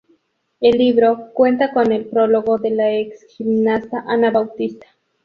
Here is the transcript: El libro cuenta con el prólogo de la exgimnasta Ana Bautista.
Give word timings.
El 0.59 0.79
libro 0.79 1.29
cuenta 1.31 1.71
con 1.73 1.91
el 1.91 2.05
prólogo 2.05 2.57
de 2.57 2.71
la 2.71 2.91
exgimnasta 2.91 4.03
Ana 4.07 4.31
Bautista. 4.31 4.87